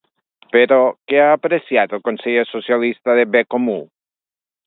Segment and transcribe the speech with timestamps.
[0.53, 0.77] Però,
[1.11, 3.79] què ha apreciat el conseller socialista de BComú?